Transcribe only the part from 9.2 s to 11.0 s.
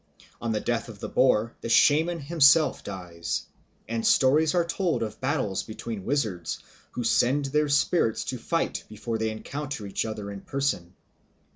encounter each other in person.